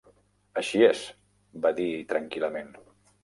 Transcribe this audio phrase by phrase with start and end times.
[0.61, 1.03] "Així és",
[1.67, 2.73] va dir tranquil·lament.